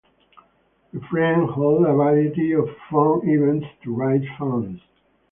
[0.93, 4.81] The Friends hold a variety of fun events to raise funds.